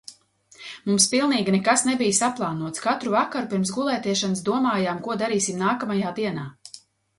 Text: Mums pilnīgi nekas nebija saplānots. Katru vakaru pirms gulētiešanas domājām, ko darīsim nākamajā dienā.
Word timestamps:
Mums 0.85 1.03
pilnīgi 1.11 1.53
nekas 1.55 1.83
nebija 1.89 2.15
saplānots. 2.21 2.83
Katru 2.87 3.13
vakaru 3.17 3.51
pirms 3.53 3.75
gulētiešanas 3.77 4.43
domājām, 4.51 5.05
ko 5.11 5.21
darīsim 5.25 5.63
nākamajā 5.63 6.19
dienā. 6.23 6.51